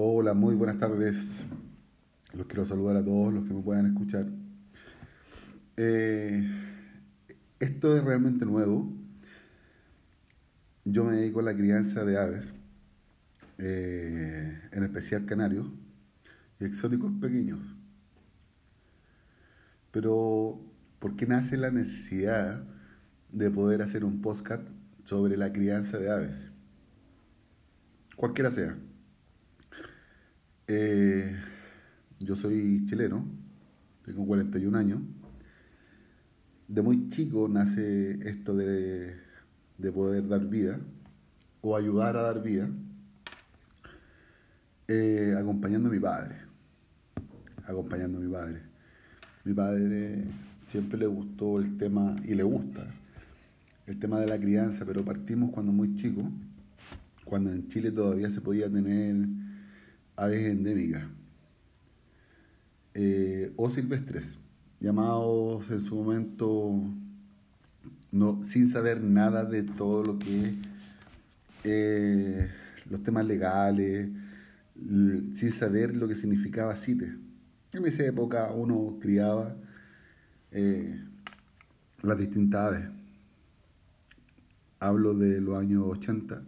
[0.00, 1.28] Hola, muy buenas tardes.
[2.32, 4.28] Los quiero saludar a todos los que me puedan escuchar.
[5.76, 6.48] Eh,
[7.58, 8.92] esto es realmente nuevo.
[10.84, 12.52] Yo me dedico a la crianza de aves,
[13.58, 15.66] eh, en especial canarios
[16.60, 17.58] y exóticos pequeños.
[19.90, 20.60] Pero,
[21.00, 22.62] ¿por qué nace la necesidad
[23.32, 24.62] de poder hacer un podcast
[25.06, 26.50] sobre la crianza de aves?
[28.14, 28.78] Cualquiera sea.
[30.70, 31.34] Eh,
[32.20, 33.24] yo soy chileno,
[34.04, 35.00] tengo 41 años.
[36.68, 39.16] De muy chico nace esto de,
[39.78, 40.78] de poder dar vida
[41.62, 42.68] o ayudar a dar vida,
[44.88, 46.34] eh, acompañando a mi padre.
[47.64, 48.60] Acompañando a mi padre.
[49.44, 50.24] Mi padre
[50.66, 52.86] siempre le gustó el tema, y le gusta,
[53.86, 56.30] el tema de la crianza, pero partimos cuando muy chico,
[57.24, 59.47] cuando en Chile todavía se podía tener
[60.18, 61.04] aves endémicas
[62.94, 64.38] eh, o silvestres,
[64.80, 66.82] llamados en su momento
[68.10, 70.54] no, sin saber nada de todo lo que
[71.62, 72.50] eh,
[72.90, 74.08] los temas legales,
[74.74, 77.14] sin saber lo que significaba CITES.
[77.72, 79.54] En esa época uno criaba
[80.50, 81.00] eh,
[82.02, 82.88] las distintas aves.
[84.80, 86.42] Hablo de los años 80,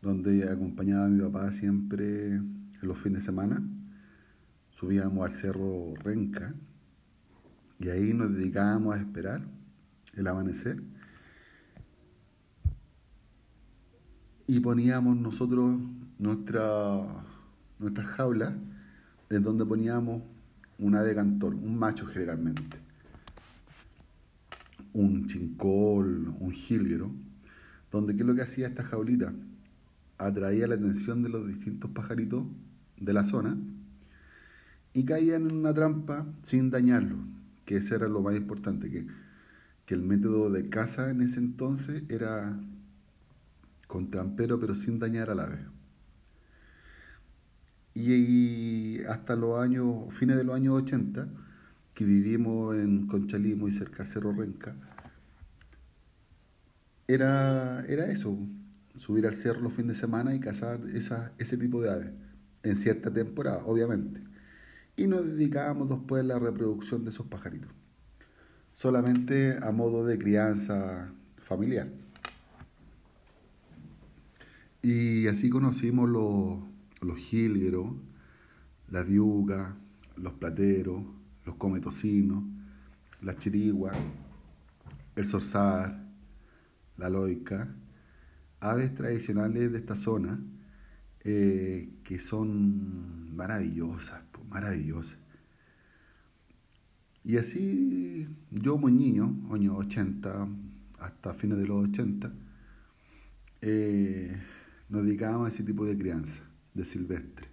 [0.00, 2.40] donde acompañaba a mi papá siempre
[2.82, 3.62] en los fines de semana.
[4.70, 6.54] Subíamos al cerro Renca
[7.78, 9.42] y ahí nos dedicábamos a esperar
[10.14, 10.82] el amanecer.
[14.46, 15.78] Y poníamos nosotros
[16.18, 17.24] nuestra,
[17.78, 18.52] nuestras jaulas
[19.30, 20.22] en donde poníamos
[20.78, 22.78] un ave cantor, un macho generalmente,
[24.92, 27.10] un chincol, un jilguero,
[27.90, 29.32] donde qué es lo que hacía esta jaulita,
[30.18, 32.44] atraía la atención de los distintos pajaritos
[33.04, 33.56] de la zona
[34.94, 37.16] y caían en una trampa sin dañarlo,
[37.64, 39.06] que ese era lo más importante, que,
[39.86, 42.58] que el método de caza en ese entonces era
[43.86, 45.58] con trampero pero sin dañar al ave.
[47.94, 51.28] Y, hasta los años, fines de los años 80,
[51.94, 54.74] que vivimos en Conchalí, muy cerca del Cerro Renca,
[57.06, 58.38] era, era eso,
[58.96, 62.10] subir al cerro los fines de semana y cazar esa, ese tipo de aves,
[62.62, 64.20] en cierta temporada, obviamente.
[64.96, 67.70] Y nos dedicábamos después a la reproducción de esos pajaritos,
[68.72, 71.88] solamente a modo de crianza familiar.
[74.82, 76.58] Y así conocimos los,
[77.00, 77.92] los jilgueros,
[78.90, 79.74] las diugas,
[80.16, 81.02] los plateros,
[81.46, 82.44] los cometocinos,
[83.22, 83.96] las chiriguas,
[85.16, 86.04] el zorzar,
[86.96, 87.74] la loica,
[88.60, 90.38] aves tradicionales de esta zona
[91.24, 95.18] eh, que son maravillosas, maravillosas.
[97.24, 100.48] Y así yo como niño, años 80,
[100.98, 102.32] hasta fines de los 80,
[103.60, 104.36] eh,
[104.88, 106.42] nos dedicábamos a ese tipo de crianza,
[106.74, 107.46] de silvestre.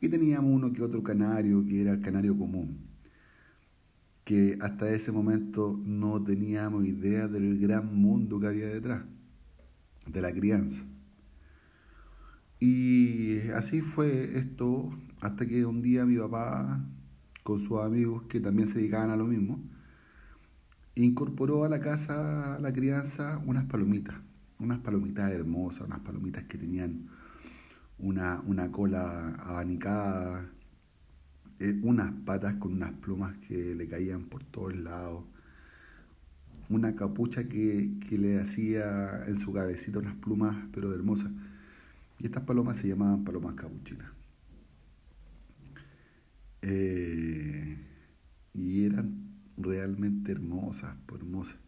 [0.00, 2.78] Y teníamos uno que otro canario, que era el canario común,
[4.24, 9.04] que hasta ese momento no teníamos idea del gran mundo que había detrás
[10.06, 10.84] de la crianza.
[12.66, 16.82] Y así fue esto hasta que un día mi papá,
[17.42, 19.62] con sus amigos que también se dedicaban a lo mismo,
[20.94, 24.16] incorporó a la casa, a la crianza, unas palomitas,
[24.58, 27.10] unas palomitas hermosas, unas palomitas que tenían
[27.98, 30.48] una, una cola abanicada,
[31.58, 35.24] eh, unas patas con unas plumas que le caían por todos lados,
[36.70, 41.30] una capucha que, le hacía en su cabecita unas plumas, pero hermosas.
[42.24, 44.10] Y estas palomas se llamaban palomas capuchinas.
[46.62, 47.76] Eh,
[48.54, 51.58] y eran realmente hermosas, por hermosas.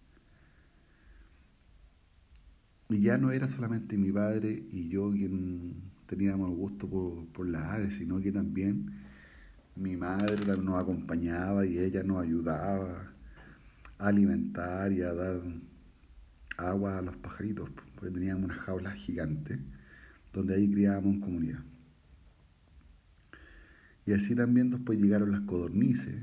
[2.89, 5.75] Y ya no era solamente mi padre y yo quien
[6.06, 9.03] teníamos gusto por, por las aves, sino que también
[9.75, 13.13] mi madre nos acompañaba y ella nos ayudaba
[13.98, 15.42] a alimentar y a dar
[16.57, 19.59] agua a los pajaritos, porque teníamos una jaula gigante
[20.36, 21.60] donde ahí criábamos en comunidad.
[24.06, 26.15] Y así también después llegaron las codornices,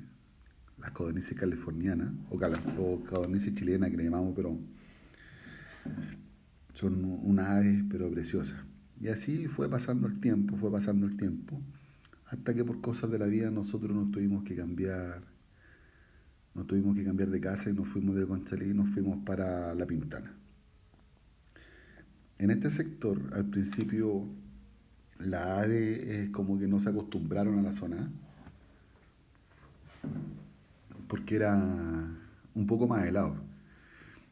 [0.77, 4.57] las codornices californianas, o, o codornices chilenas que le llamamos, pero
[6.73, 8.63] son unas aves pero preciosas.
[9.01, 11.59] Y así fue pasando el tiempo, fue pasando el tiempo,
[12.27, 15.23] hasta que por cosas de la vida nosotros nos tuvimos que cambiar
[16.55, 19.73] nos tuvimos que cambiar de casa y nos fuimos de Conchalí y nos fuimos para
[19.73, 20.42] La Pintana.
[22.43, 24.27] En este sector, al principio,
[25.17, 28.11] la ave es como que no se acostumbraron a la zona
[31.07, 31.55] porque era
[32.53, 33.37] un poco más helado.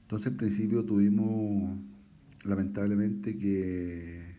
[0.01, 1.79] Entonces, al principio tuvimos
[2.43, 4.35] lamentablemente que,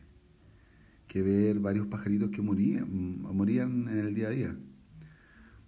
[1.09, 4.57] que ver varios pajaritos que morían, morían en el día a día.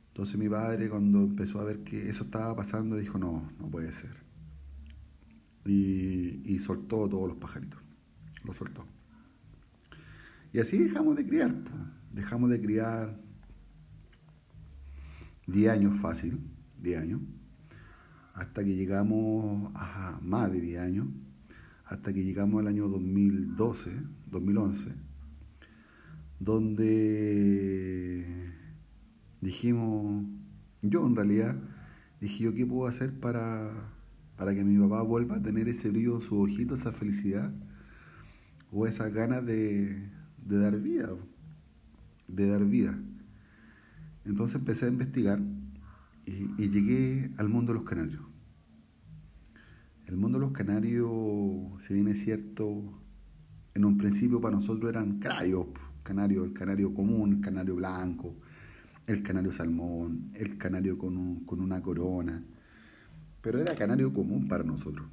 [0.08, 3.94] Entonces mi padre cuando empezó a ver que eso estaba pasando dijo, no, no puede
[3.94, 4.14] ser.
[5.64, 7.80] Y, y soltó todos los pajaritos,
[8.44, 8.86] lo soltó.
[10.52, 11.52] Y así dejamos de criar,
[12.12, 13.18] dejamos de criar
[15.46, 16.38] 10 años fácil,
[16.80, 17.20] 10 años,
[18.34, 21.08] hasta que llegamos a más de 10 años,
[21.84, 23.90] hasta que llegamos al año 2012,
[24.30, 24.92] 2011,
[26.38, 28.24] donde
[29.40, 30.24] dijimos,
[30.82, 31.56] yo en realidad,
[32.20, 33.92] dije yo qué puedo hacer para,
[34.36, 37.52] para que mi papá vuelva a tener ese brillo en su ojito, esa felicidad,
[38.74, 40.10] o esas ganas de,
[40.44, 41.10] dar vida,
[42.26, 42.98] de dar vida.
[44.24, 45.40] Entonces empecé a investigar
[46.26, 48.22] y, llegué al mundo de los canarios.
[50.06, 51.08] El mundo de los canarios,
[51.82, 53.00] si bien es cierto,
[53.74, 55.66] en un principio para nosotros eran canarios,
[56.02, 58.34] canario, el canario común, el canario blanco,
[59.06, 62.42] el canario salmón, el canario con, con una corona,
[63.40, 65.06] pero era canario común para nosotros.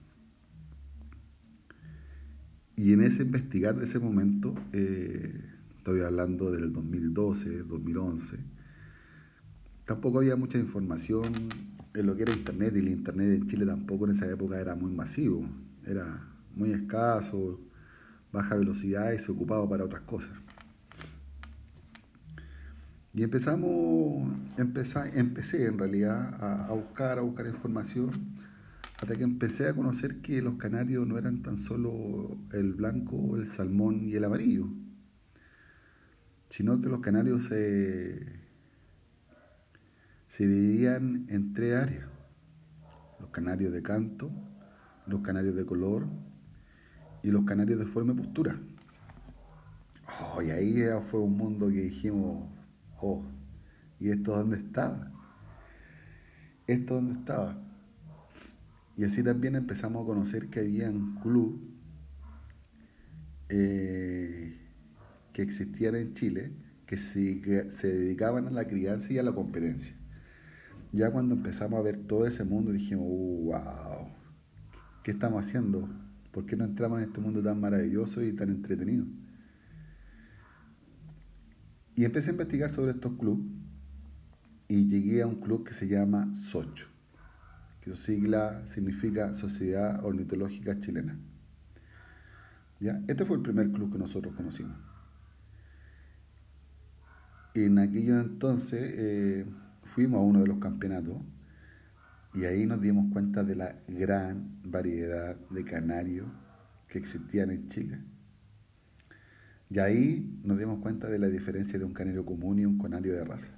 [2.81, 5.39] Y en ese investigar de ese momento, eh,
[5.75, 8.39] estoy hablando del 2012, 2011,
[9.85, 11.31] tampoco había mucha información
[11.93, 14.73] en lo que era Internet y el Internet en Chile tampoco en esa época era
[14.73, 15.47] muy masivo,
[15.85, 17.59] era muy escaso,
[18.33, 20.33] baja velocidad y se ocupaba para otras cosas.
[23.13, 28.09] Y empezamos, empecé, empecé en realidad a, a buscar, a buscar información
[29.01, 33.47] hasta que empecé a conocer que los canarios no eran tan solo el blanco, el
[33.47, 34.67] salmón y el amarillo,
[36.49, 38.23] sino que los canarios se,
[40.27, 42.09] se dividían en tres áreas.
[43.19, 44.29] Los canarios de canto,
[45.07, 46.05] los canarios de color
[47.23, 48.59] y los canarios de forma y postura.
[50.35, 50.75] Oh, y ahí
[51.09, 52.47] fue un mundo que dijimos,
[52.99, 53.25] oh,
[53.99, 55.11] ¿y esto dónde estaba?
[56.67, 57.70] ¿Esto dónde estaba?
[58.97, 61.59] Y así también empezamos a conocer que había un club
[63.49, 64.57] eh,
[65.33, 66.51] que existían en Chile
[66.85, 69.95] que se, se dedicaban a la crianza y a la competencia.
[70.91, 74.09] Ya cuando empezamos a ver todo ese mundo dijimos, wow,
[75.03, 75.87] ¿qué estamos haciendo?
[76.33, 79.05] ¿Por qué no entramos en este mundo tan maravilloso y tan entretenido?
[81.95, 83.45] Y empecé a investigar sobre estos clubes
[84.67, 86.90] y llegué a un club que se llama Socho
[87.81, 91.17] que su sigla significa Sociedad Ornitológica Chilena.
[92.79, 93.01] ¿Ya?
[93.07, 94.77] Este fue el primer club que nosotros conocimos.
[97.53, 99.45] En aquello entonces eh,
[99.83, 101.17] fuimos a uno de los campeonatos
[102.33, 106.27] y ahí nos dimos cuenta de la gran variedad de canarios
[106.87, 107.99] que existían en Chile.
[109.69, 113.13] Y ahí nos dimos cuenta de la diferencia de un canario común y un canario
[113.13, 113.51] de raza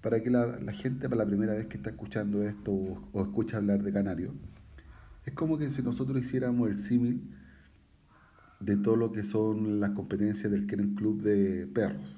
[0.00, 3.82] para que la, gente para la primera vez que está escuchando esto o, escucha hablar
[3.82, 4.32] de canario,
[5.26, 7.22] es como que si nosotros hiciéramos el símil
[8.60, 12.16] de todo lo que son las competencias del Kennel Club de perros.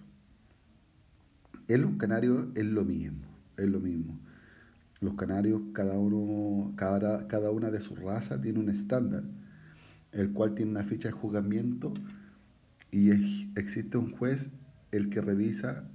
[1.68, 3.22] El canario es lo mismo,
[3.56, 4.18] es lo mismo.
[5.00, 9.24] Los canarios, cada, uno, cada, cada una de sus razas tiene un estándar,
[10.12, 11.92] el cual tiene una ficha de juzgamiento
[12.92, 13.10] y
[13.58, 14.50] existe un juez
[14.92, 15.88] el que revisa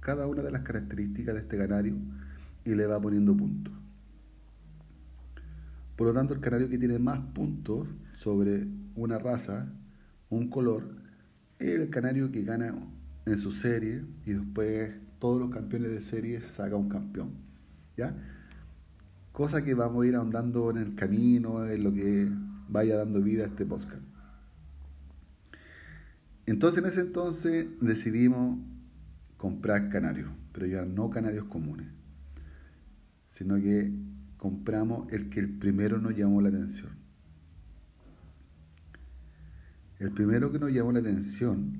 [0.00, 1.96] cada una de las características de este canario
[2.64, 3.74] y le va poniendo puntos.
[5.96, 9.70] Por lo tanto, el canario que tiene más puntos sobre una raza,
[10.30, 10.96] un color,
[11.58, 12.74] es el canario que gana
[13.26, 17.32] en su serie y después todos los campeones de serie saca un campeón.
[17.96, 18.16] ¿Ya?
[19.32, 22.28] Cosa que vamos a ir ahondando en el camino, en lo que
[22.68, 24.02] vaya dando vida a este podcast.
[26.46, 28.58] Entonces, en ese entonces decidimos
[29.40, 31.86] comprar canarios, pero ya no canarios comunes,
[33.30, 33.90] sino que
[34.36, 36.90] compramos el que el primero nos llamó la atención.
[39.98, 41.72] El primero que nos llamó la atención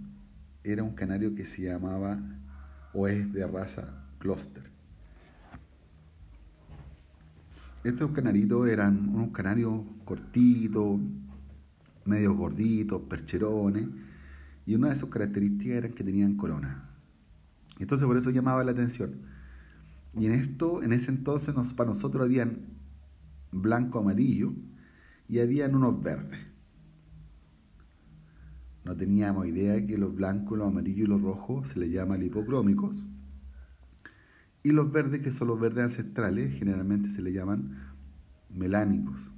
[0.65, 2.19] era un canario que se llamaba
[2.95, 4.65] o es de raza Cluster.
[7.85, 10.99] Estos canaritos eran unos canarios cortitos,
[12.07, 13.87] medio gorditos, percherones,
[14.65, 16.90] y una de sus características era que tenían corona.
[17.83, 19.23] Entonces por eso llamaba la atención.
[20.15, 22.67] Y en esto, en ese entonces, nos, para nosotros habían
[23.53, 24.53] blanco, amarillo
[25.29, 26.39] y habían unos verdes.
[28.85, 33.05] No teníamos idea que los blancos, los amarillos y los rojos se les llama lipocrómicos.
[34.63, 37.79] Y los verdes, que son los verdes ancestrales, generalmente se les llaman
[38.51, 39.31] melánicos.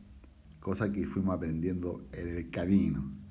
[0.61, 3.22] Cosa que fuimos aprendiendo en el camino.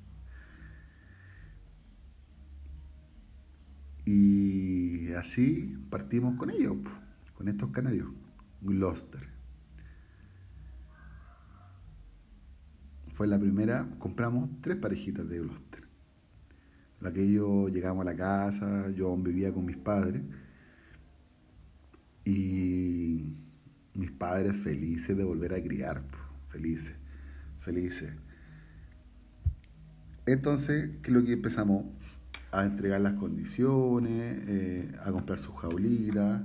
[4.05, 6.77] Y así partimos con ellos,
[7.35, 8.09] con estos canarios,
[8.61, 9.21] Gloucester.
[13.13, 15.83] Fue la primera, compramos tres parejitas de Gloucester.
[16.99, 17.11] La
[17.69, 20.23] llegamos a la casa, yo vivía con mis padres
[22.25, 23.35] y
[23.93, 26.03] mis padres felices de volver a criar,
[26.47, 26.95] felices,
[27.59, 28.13] felices.
[30.25, 31.85] Entonces, ¿qué es lo que empezamos?
[32.51, 36.41] A entregar las condiciones, eh, a comprar sus jaulitas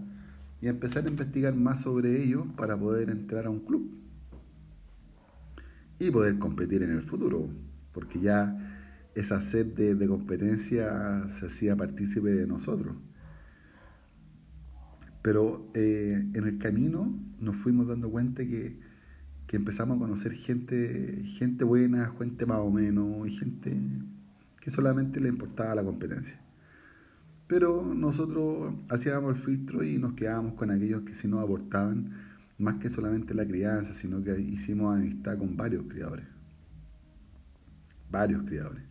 [0.60, 3.90] y a empezar a investigar más sobre ellos para poder entrar a un club
[5.98, 7.48] y poder competir en el futuro,
[7.92, 8.56] porque ya
[9.14, 12.96] esa sed de, competencia se hacía partícipe de nosotros.
[15.22, 18.78] Pero eh, en el camino nos fuimos dando cuenta que,
[19.46, 23.76] que, empezamos a conocer gente, gente buena, gente más o menos, y gente
[24.66, 26.40] que solamente le importaba la competencia.
[27.46, 32.10] Pero nosotros hacíamos el filtro y nos quedábamos con aquellos que sí nos aportaban
[32.58, 36.26] más que solamente la crianza, sino que hicimos amistad con varios criadores.
[38.10, 38.82] Varios criadores.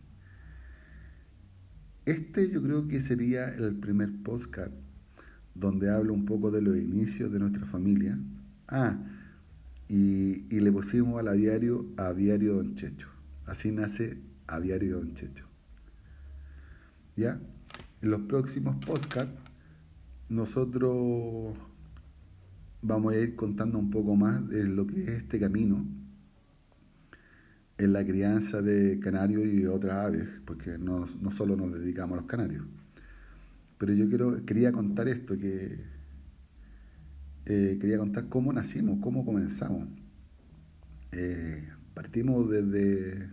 [2.06, 4.72] Este yo creo que sería el primer postcard
[5.54, 8.18] donde hablo un poco de los inicios de nuestra familia.
[8.66, 8.96] Ah,
[9.90, 13.08] y, le pusimos al aviario Aviario Don Checho.
[13.44, 14.16] Así nace
[14.46, 15.45] Aviario Don Checho.
[17.16, 17.40] ¿Ya?
[18.02, 19.32] En los próximos podcasts
[20.28, 21.56] nosotros
[22.82, 25.84] vamos a ir contando un poco más de lo que es este camino
[27.78, 32.20] en la crianza de canarios y otras aves, porque no, no solo nos dedicamos a
[32.20, 32.64] los canarios.
[33.78, 35.78] Pero yo quiero, quería contar esto, que
[37.44, 39.88] eh, quería contar cómo nacimos, cómo comenzamos.
[41.12, 43.28] Eh, partimos desde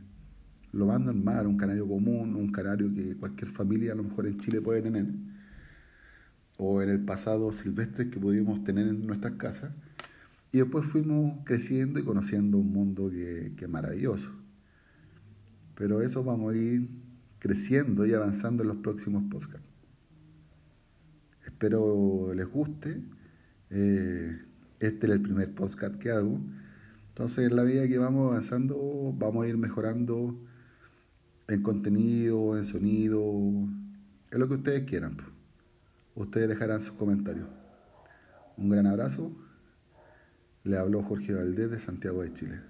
[0.74, 4.40] lo más normal, un canario común, un canario que cualquier familia a lo mejor en
[4.40, 5.06] Chile puede tener
[6.58, 9.76] o en el pasado silvestre que pudimos tener en nuestras casas.
[10.52, 14.30] Y después fuimos creciendo y conociendo un mundo que, que es maravilloso.
[15.76, 16.88] Pero eso vamos a ir
[17.40, 19.68] creciendo y avanzando en los próximos podcasts.
[21.46, 23.02] Espero les guste.
[23.70, 24.40] Eh,
[24.80, 26.40] este es el primer podcast que hago.
[27.10, 30.40] Entonces, en la vida que vamos avanzando, vamos a ir mejorando
[31.48, 35.18] en contenido, en sonido, en lo que ustedes quieran.
[36.16, 37.48] Ustedes dejarán sus comentarios.
[38.58, 39.32] Un gran abrazo.
[40.64, 42.62] Le habló Jorge Valdés de Santiago de Chile.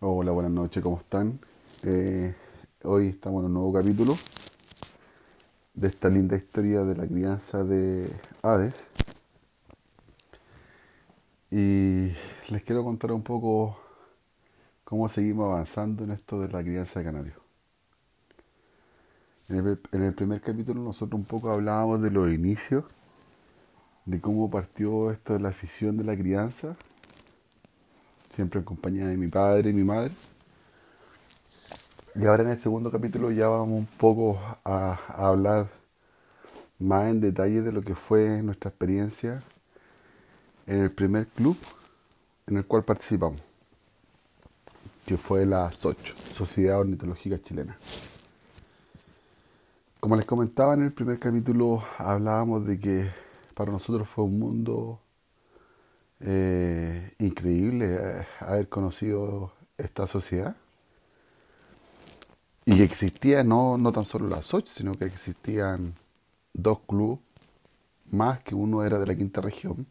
[0.00, 1.38] Hola, buenas noches, ¿cómo están?
[1.82, 2.34] Eh,
[2.82, 4.14] hoy estamos en un nuevo capítulo
[5.72, 8.08] de esta linda historia de la crianza de
[8.42, 8.88] aves.
[11.50, 12.12] Y
[12.50, 13.83] les quiero contar un poco
[14.84, 17.36] cómo seguimos avanzando en esto de la crianza de canarios.
[19.48, 19.66] En
[20.02, 22.84] el, primer capítulo nosotros un poco hablábamos de los inicios,
[24.06, 26.76] de cómo partió esto de la afición de la crianza,
[28.30, 30.12] siempre en compañía de mi padre y mi madre.
[32.14, 35.68] Y ahora en el segundo capítulo ya vamos un poco a, a hablar
[36.78, 39.42] más en detalle de lo que fue nuestra experiencia
[40.66, 41.56] en el primer club
[42.46, 43.40] en el cual participamos,
[45.06, 47.76] que fue la SOCH, Sociedad Ornitológica Chilena.
[50.00, 53.10] Como les comentaba en el primer capítulo, hablábamos de que
[53.54, 55.00] para nosotros fue un mundo
[56.20, 60.56] eh, increíble eh, haber conocido esta sociedad
[62.64, 65.94] y que existía no, no tan solo la SOCH, sino que existían
[66.54, 67.18] dos clubes
[68.10, 69.86] más, que uno era de la quinta región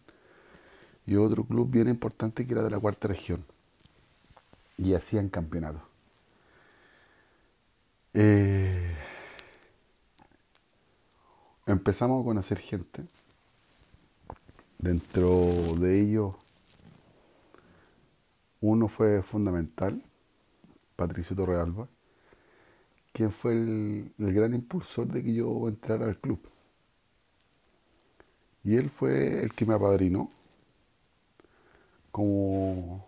[1.06, 3.46] y otro club bien importante que era de la cuarta región.
[4.78, 5.82] Y hacían campeonato.
[8.14, 8.96] Eh,
[11.66, 13.04] empezamos a conocer gente.
[14.80, 15.30] Dentro
[15.80, 16.36] de ellos,
[18.62, 20.02] uno fue fundamental,
[20.96, 21.88] Patricio Torrealba,
[23.14, 26.40] quien fue el, gran impulsor de que yo entrara al club.
[28.64, 30.30] Y él fue el que me apadrinó,
[32.12, 33.06] como,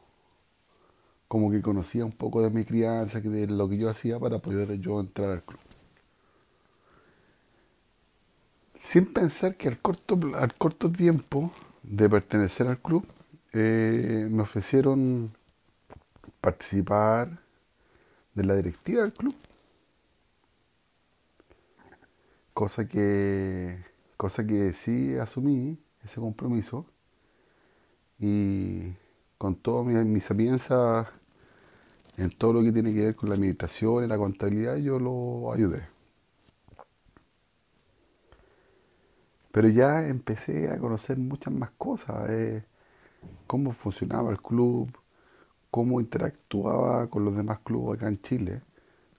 [1.28, 4.80] como que conocía un poco de mi crianza, de lo que yo hacía para poder
[4.80, 5.60] yo entrar al club.
[8.86, 11.52] sin pensar que al corto, al corto tiempo
[11.82, 13.04] de pertenecer al club
[13.52, 15.32] eh, me ofrecieron
[16.40, 17.40] participar
[18.36, 19.36] de la directiva del club.
[22.54, 23.84] Cosa que,
[24.18, 26.86] cosa que sí asumí ese compromiso
[28.20, 28.94] y
[29.46, 31.08] con toda mi, mi sapiencia
[32.18, 35.54] en todo lo que tiene que ver con la administración y la contabilidad yo lo
[35.54, 35.84] ayudé.
[39.52, 42.64] Pero ya empecé a conocer muchas más cosas, eh,
[43.46, 44.90] cómo funcionaba el club,
[45.70, 48.62] cómo interactuaba con los demás clubes acá en Chile,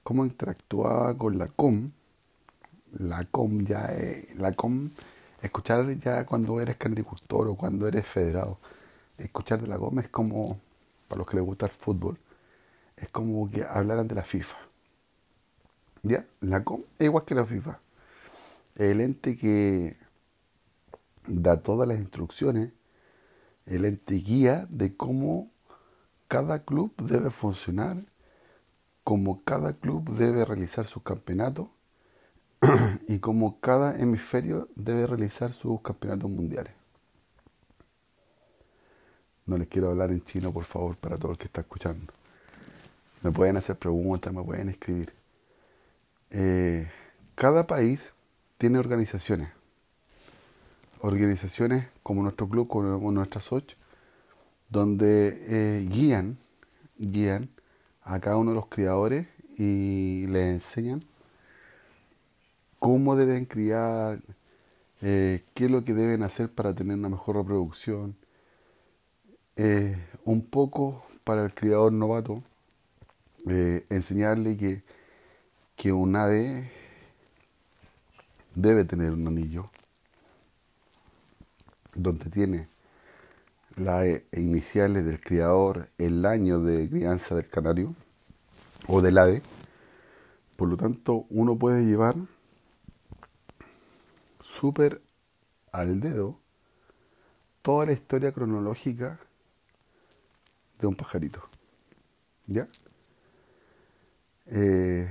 [0.03, 1.93] cómo interactuaba con la COM.
[2.99, 3.95] La COM ya
[4.37, 4.91] la COM,
[5.41, 8.59] escuchar ya cuando eres candricultor o cuando eres federado,
[9.19, 10.61] escuchar de la COM es como,
[11.09, 12.19] para los que les gusta el fútbol,
[12.97, 14.57] es como que hablaran de la FIFA.
[16.03, 16.25] ¿Ya?
[16.41, 17.79] La COM es igual que la FIFA.
[18.77, 19.97] El ente que
[21.27, 22.73] da todas las instrucciones,
[23.67, 25.51] el ente guía de cómo
[26.29, 27.97] cada club debe funcionar,
[29.05, 31.71] cómo cada club debe realizar su campeonato
[33.09, 36.86] y cómo cada hemisferio debe realizar sus campeonatos mundiales.
[39.47, 42.13] No les quiero hablar en chino, por favor, para todos los que están escuchando.
[43.23, 45.13] Me pueden hacer preguntas, me pueden escribir.
[46.31, 46.89] Eh,
[47.35, 48.11] cada país
[48.59, 49.51] tiene organizaciones.
[51.01, 53.75] Organizaciones como nuestro club, como nuestra SOCH,
[54.69, 56.39] donde eh, guían,
[56.99, 57.49] guían
[58.03, 59.27] a cada uno de los criadores
[59.59, 61.03] y les enseñan
[62.79, 64.21] cómo deben criar,
[65.03, 68.17] eh, qué es lo que deben hacer para tener una mejor reproducción.
[69.57, 72.43] Un poco para el criador novato,
[73.89, 74.83] enseñarle que,
[75.77, 76.71] que un ave
[78.55, 79.67] debe tener un anillo
[81.95, 82.69] donde tiene
[83.77, 87.95] las iniciales del criador, el año de crianza del canario
[88.89, 89.43] o del ave.
[90.57, 92.17] Por lo tanto, uno puede llevar
[94.41, 95.03] súper
[95.73, 96.39] al dedo
[97.61, 99.21] toda la historia cronológica
[100.79, 101.43] de un pajarito.
[102.47, 102.67] ¿Ya?
[104.47, 105.11] Eh,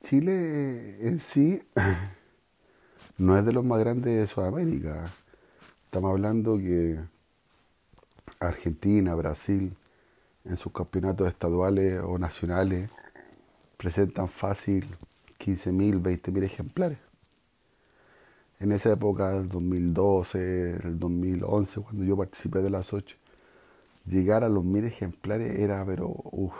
[0.00, 1.62] Chile en sí
[3.18, 5.04] no es de los más grandes de Sudamérica.
[5.84, 6.98] Estamos hablando que
[8.40, 9.76] Argentina, Brasil,
[10.44, 12.90] en sus campeonatos estaduales o nacionales,
[13.76, 14.86] presentan fácil
[15.38, 16.98] 15.000, 20.000 ejemplares.
[18.58, 23.16] En esa época, el 2012, el 2011, cuando yo participé de las 8,
[24.06, 26.56] llegar a los 1.000 ejemplares era, pero, uff,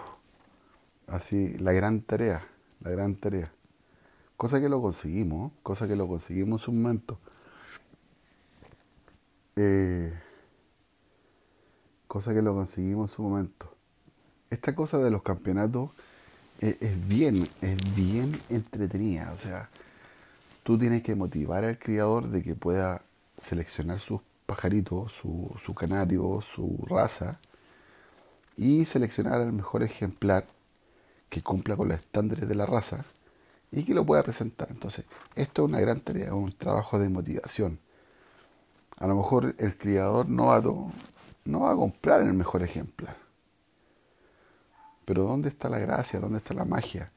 [1.13, 2.47] Así, la gran tarea,
[2.81, 3.53] la gran tarea.
[4.39, 7.19] Cosa que lo conseguimos, cosa que lo conseguimos en su momento.
[9.57, 10.11] Eh,
[12.09, 13.77] cosa que lo conseguimos en su momento.
[14.49, 15.91] Esta cosa de los campeonatos
[16.61, 19.33] es, es bien, es bien entretenida.
[19.33, 19.69] O sea,
[20.63, 23.03] tú tienes que motivar al criador de que pueda
[23.37, 27.39] seleccionar sus pajaritos, su, canario, su raza,
[28.55, 30.45] y seleccionar el mejor ejemplar
[31.31, 33.07] que cumpla con los estándares de la raza
[33.71, 34.69] y que lo pueda presentar.
[34.71, 37.79] Entonces, esto es una gran tarea, un trabajo de motivación.
[38.99, 40.89] A lo mejor el criador novato
[41.47, 43.17] no va a comprar el mejor ejemplar.
[45.07, 46.21] Pero ¿dónde está la gracia?
[46.21, 47.11] ¿Dónde está la magia?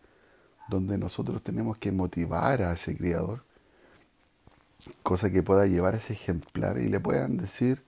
[0.69, 3.43] Donde nosotros tenemos que motivar a ese criador,
[5.03, 7.81] cosa que pueda llevar ese ejemplar y le puedan decir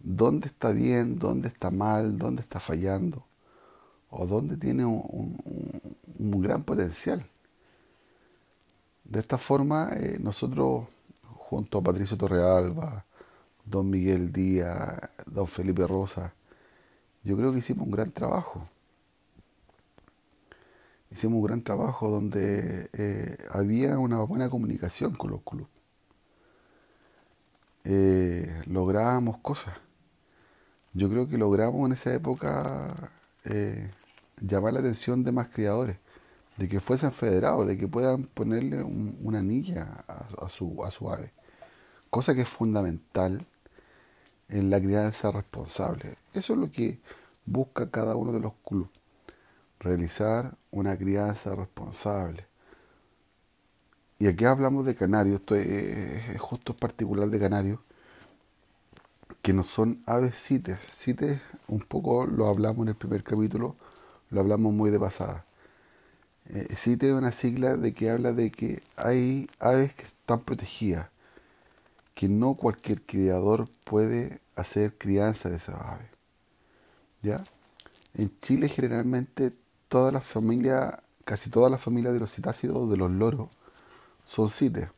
[0.00, 3.24] dónde está bien, dónde está mal, dónde está fallando
[4.10, 5.36] o donde tiene un,
[6.18, 7.24] gran potencial.
[9.04, 10.86] De esta forma, eh, nosotros,
[11.34, 13.04] junto a Patricio Torrealba,
[13.64, 16.32] don Miguel Díaz, don Felipe Rosa,
[17.24, 18.68] yo creo que hicimos un gran trabajo.
[21.10, 25.77] Hicimos un gran trabajo donde eh, había una buena comunicación con los clubes.
[27.90, 29.74] Eh, lográbamos cosas.
[30.92, 32.86] Yo creo que logramos en esa época
[33.44, 33.90] eh,
[34.42, 35.96] llamar la atención de más criadores,
[36.58, 41.32] de que fuesen federados, de que puedan ponerle una anilla a, su, a su ave,
[42.10, 43.46] cosa que es fundamental
[44.50, 46.16] en la crianza responsable.
[46.34, 47.00] Eso es lo que
[47.46, 48.90] busca cada uno de los clubes,
[49.80, 52.47] realizar una crianza responsable.
[54.18, 57.78] Y aquí hablamos de canarios, esto es, justo particular de canarios,
[59.42, 60.78] que no son aves cites.
[60.92, 63.76] Cites, un poco lo hablamos en el primer capítulo,
[64.30, 65.44] lo hablamos muy de pasada.
[66.46, 71.08] Eh, CITE es una sigla de que habla de que hay aves que están protegidas,
[72.14, 76.08] que no cualquier criador puede hacer crianza de esas aves.
[77.22, 77.44] ¿Ya?
[78.14, 79.52] En Chile generalmente
[79.88, 83.48] todas las familias, casi todas las familias de los citácidos, de los loros,
[84.28, 84.88] son cites.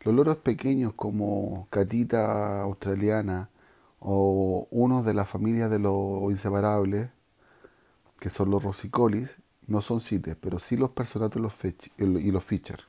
[0.00, 3.50] Los loros pequeños como catita australiana
[4.00, 7.10] o unos de la familia de los inseparables,
[8.18, 11.38] que son los rosicolis, no son cites, pero sí los personatos
[11.98, 12.84] y los features.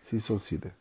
[0.00, 0.72] Sí son cites.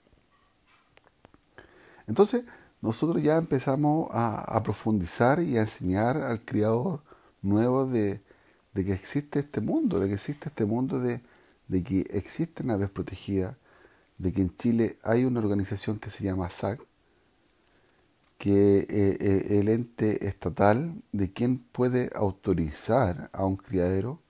[2.07, 2.45] Entonces,
[2.81, 7.01] nosotros ya empezamos a, profundizar y a enseñar al criador
[7.41, 8.21] nuevo de,
[8.73, 11.21] que existe este mundo, de que existe este mundo de,
[11.83, 13.57] que existen aves protegidas,
[14.23, 16.79] de que en Chile hay una organización que se llama SAC,
[18.37, 24.21] que es eh, eh, el ente estatal de quien puede autorizar a un criadero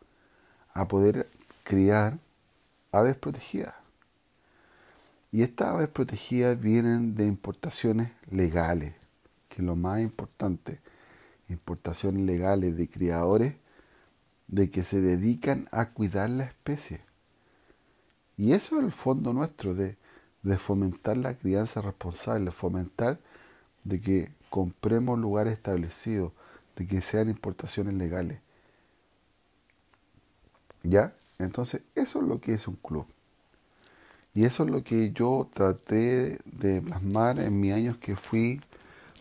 [0.73, 1.29] a poder
[1.63, 2.17] criar
[2.91, 3.75] aves protegidas.
[5.31, 8.95] Y estas aves protegidas vienen de importaciones legales,
[9.47, 10.81] que es lo más importante,
[11.49, 13.55] importaciones legales de criadores
[14.47, 17.12] de que se dedican a cuidar la especie.
[18.37, 19.97] Y eso es el fondo nuestro de,
[20.41, 23.19] de fomentar la crianza responsable, fomentar
[23.83, 26.31] de que compremos lugares establecidos,
[26.75, 28.39] de que sean importaciones legales.
[30.83, 31.13] ¿Ya?
[31.39, 33.05] Entonces, eso es lo que es un club.
[34.33, 38.61] Y eso es lo que yo traté de plasmar en mis años que fui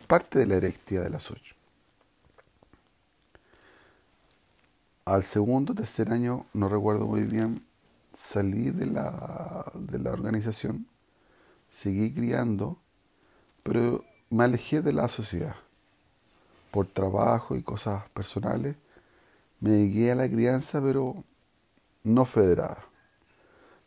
[0.06, 1.54] parte de la directiva de las ocho.
[5.04, 7.62] Al segundo, tercer año, no recuerdo muy bien,
[8.14, 10.86] salí de la, de la organización,
[11.70, 12.78] seguí criando,
[13.62, 15.56] pero me alejé de la sociedad
[16.70, 18.76] por trabajo y cosas personales.
[19.60, 21.24] Me dediqué a la crianza, pero
[22.02, 22.84] no federada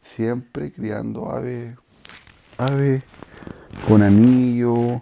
[0.06, 1.76] siempre criando aves,
[2.58, 3.04] aves
[3.88, 5.02] con anillo,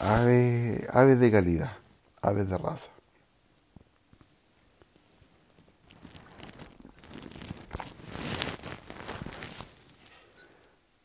[0.00, 1.72] aves, aves de calidad,
[2.20, 2.93] aves de raza.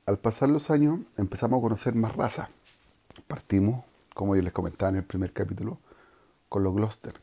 [0.09, 2.49] Al pasar los años empezamos a conocer más razas.
[3.27, 5.77] Partimos, como yo les comentaba en el primer capítulo,
[6.49, 7.13] con los Gloucester.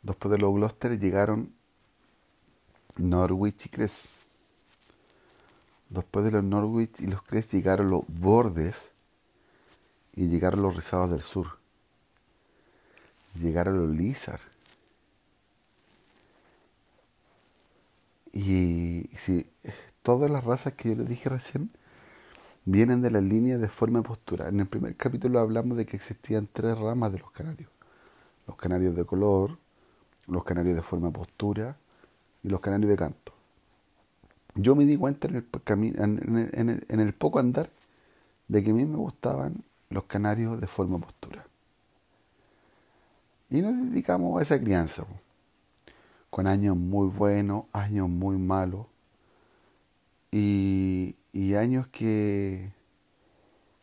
[0.00, 1.54] Después de los Gloucester llegaron
[2.96, 4.04] Norwich y Cres.
[5.90, 8.90] Después de los Norwich y los Cres llegaron los Bordes
[10.14, 11.58] y llegaron los Rizados del Sur.
[13.34, 14.40] Llegaron los Lizard.
[18.32, 19.44] Y si
[20.02, 21.70] todas las razas que yo les dije recién
[22.64, 24.48] vienen de la línea de forma postura.
[24.48, 27.70] En el primer capítulo hablamos de que existían tres ramas de los canarios.
[28.46, 29.58] Los canarios de color,
[30.26, 31.76] los canarios de forma postura
[32.42, 33.32] y los canarios de canto.
[34.54, 37.70] Yo me di cuenta en el, en, el, poco andar
[38.48, 41.46] de que a mí me gustaban los canarios de forma postura.
[43.48, 45.04] Y nos dedicamos a esa crianza,
[46.30, 48.86] con años muy buenos, años muy malos,
[50.30, 51.16] y,
[51.54, 52.72] años que,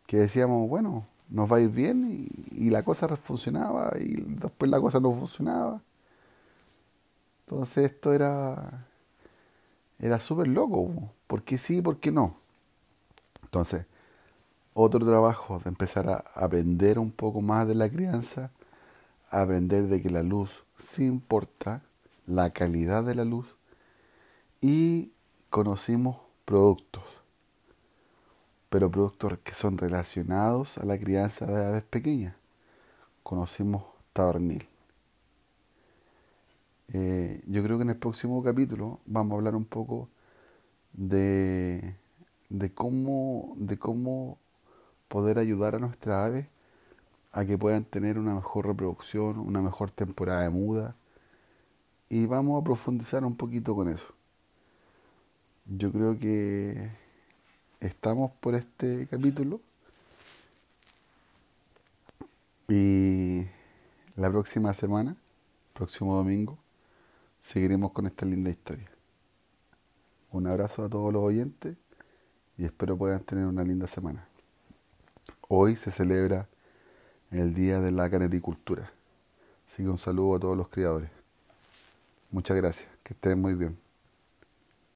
[0.07, 4.79] que decíamos, bueno, nos va a ir bien, y, la cosa funcionaba, y después la
[4.79, 5.81] cosa no funcionaba.
[7.41, 8.87] Entonces esto era,
[9.99, 11.13] era súper loco.
[11.27, 12.35] ¿Por qué sí, por qué no?
[13.43, 13.85] Entonces,
[14.73, 18.51] otro trabajo de empezar a aprender un poco más de la crianza,
[19.29, 21.81] aprender de que la luz sí importa,
[22.25, 23.47] la calidad de la luz,
[24.61, 25.11] y
[25.49, 27.03] conocimos productos,
[28.69, 32.35] pero productos que son relacionados a la crianza de aves pequeñas.
[33.21, 33.83] Conocimos
[34.13, 34.65] tabernil.
[36.93, 40.07] Eh, yo creo que en el próximo capítulo vamos a hablar un poco
[40.93, 41.95] de,
[42.47, 44.37] de, cómo, de cómo
[45.09, 46.47] poder ayudar a nuestras aves
[47.33, 50.95] a que puedan tener una mejor reproducción, una mejor temporada de muda.
[52.09, 54.16] Y vamos a profundizar un poquito con eso.
[55.69, 56.89] Yo creo que
[57.81, 59.59] estamos por este capítulo.
[62.69, 63.45] Y
[64.15, 65.17] la próxima semana,
[65.73, 66.57] próximo domingo,
[67.41, 68.89] seguiremos con esta linda historia.
[70.31, 71.75] Un abrazo a todos los oyentes
[72.57, 74.25] y espero puedan tener una linda semana.
[75.49, 76.47] Hoy se celebra
[77.29, 78.89] el Día de la Caneticultura.
[79.67, 81.09] Así que un saludo a todos los criadores.
[82.31, 83.86] Muchas gracias, que estén muy bien.